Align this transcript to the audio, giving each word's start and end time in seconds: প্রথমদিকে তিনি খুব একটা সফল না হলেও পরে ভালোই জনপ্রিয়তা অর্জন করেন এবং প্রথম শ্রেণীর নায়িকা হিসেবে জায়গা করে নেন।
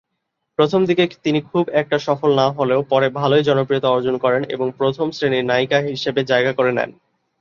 প্রথমদিকে 0.59 1.03
তিনি 1.23 1.39
খুব 1.41 1.65
একটা 1.73 1.97
সফল 1.99 2.29
না 2.35 2.47
হলেও 2.49 2.81
পরে 2.83 3.07
ভালোই 3.11 3.43
জনপ্রিয়তা 3.43 3.89
অর্জন 3.89 4.15
করেন 4.17 4.41
এবং 4.49 4.67
প্রথম 4.77 5.07
শ্রেণীর 5.11 5.45
নায়িকা 5.45 5.77
হিসেবে 5.89 6.21
জায়গা 6.23 6.51
করে 6.53 6.71
নেন। 6.71 6.89